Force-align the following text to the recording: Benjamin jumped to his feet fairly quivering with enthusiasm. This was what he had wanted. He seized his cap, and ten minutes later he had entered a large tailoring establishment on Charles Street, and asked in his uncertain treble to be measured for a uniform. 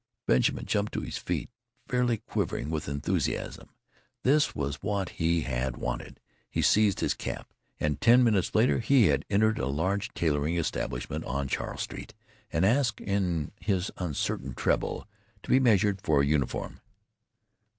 Benjamin 0.25 0.65
jumped 0.65 0.93
to 0.95 1.01
his 1.01 1.19
feet 1.19 1.47
fairly 1.87 2.17
quivering 2.17 2.71
with 2.71 2.89
enthusiasm. 2.89 3.69
This 4.23 4.55
was 4.55 4.81
what 4.81 5.09
he 5.09 5.41
had 5.41 5.77
wanted. 5.77 6.19
He 6.49 6.63
seized 6.63 7.01
his 7.01 7.13
cap, 7.13 7.53
and 7.79 8.01
ten 8.01 8.23
minutes 8.23 8.55
later 8.55 8.79
he 8.79 9.09
had 9.09 9.25
entered 9.29 9.59
a 9.59 9.67
large 9.67 10.11
tailoring 10.15 10.57
establishment 10.57 11.23
on 11.25 11.47
Charles 11.47 11.83
Street, 11.83 12.15
and 12.51 12.65
asked 12.65 12.99
in 12.99 13.51
his 13.61 13.91
uncertain 13.97 14.55
treble 14.55 15.07
to 15.43 15.49
be 15.51 15.59
measured 15.59 16.01
for 16.01 16.23
a 16.23 16.25
uniform. 16.25 16.79